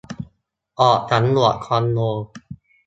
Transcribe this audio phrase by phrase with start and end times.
[0.79, 1.99] ออกสำรวจคอนโด